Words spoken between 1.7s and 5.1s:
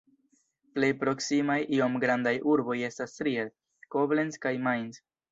iom grandaj urboj estas Trier, Koblenz kaj Mainz.